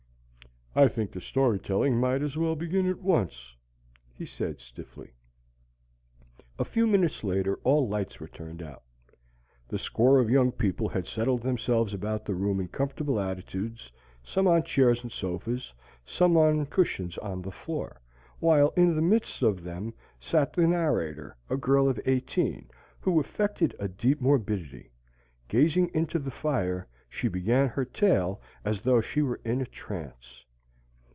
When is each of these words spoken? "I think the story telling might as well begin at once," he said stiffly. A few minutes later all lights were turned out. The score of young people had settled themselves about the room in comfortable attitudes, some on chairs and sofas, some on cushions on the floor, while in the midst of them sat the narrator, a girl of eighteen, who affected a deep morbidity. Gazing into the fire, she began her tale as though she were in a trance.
"I 0.73 0.87
think 0.87 1.11
the 1.11 1.19
story 1.19 1.59
telling 1.59 1.99
might 1.99 2.21
as 2.21 2.37
well 2.37 2.55
begin 2.55 2.87
at 2.87 3.01
once," 3.01 3.57
he 4.17 4.25
said 4.25 4.61
stiffly. 4.61 5.11
A 6.57 6.63
few 6.63 6.87
minutes 6.87 7.25
later 7.25 7.59
all 7.65 7.89
lights 7.89 8.21
were 8.21 8.29
turned 8.29 8.63
out. 8.63 8.81
The 9.67 9.77
score 9.77 10.17
of 10.19 10.29
young 10.29 10.53
people 10.53 10.87
had 10.87 11.05
settled 11.07 11.41
themselves 11.41 11.93
about 11.93 12.23
the 12.23 12.35
room 12.35 12.61
in 12.61 12.69
comfortable 12.69 13.19
attitudes, 13.19 13.91
some 14.23 14.47
on 14.47 14.63
chairs 14.63 15.03
and 15.03 15.11
sofas, 15.11 15.73
some 16.05 16.37
on 16.37 16.65
cushions 16.67 17.17
on 17.17 17.41
the 17.41 17.51
floor, 17.51 17.99
while 18.39 18.69
in 18.77 18.95
the 18.95 19.01
midst 19.01 19.41
of 19.41 19.65
them 19.65 19.93
sat 20.21 20.53
the 20.53 20.65
narrator, 20.65 21.35
a 21.49 21.57
girl 21.57 21.89
of 21.89 21.99
eighteen, 22.05 22.69
who 23.01 23.19
affected 23.19 23.75
a 23.77 23.89
deep 23.89 24.21
morbidity. 24.21 24.93
Gazing 25.49 25.91
into 25.93 26.17
the 26.17 26.31
fire, 26.31 26.87
she 27.09 27.27
began 27.27 27.67
her 27.67 27.83
tale 27.83 28.39
as 28.63 28.79
though 28.79 29.01
she 29.01 29.21
were 29.21 29.41
in 29.43 29.59
a 29.59 29.65
trance. 29.65 30.45